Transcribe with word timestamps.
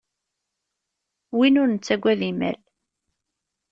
Win 1.37 1.59
ur 1.61 1.67
nettagad 1.69 2.21
imal. 2.29 2.57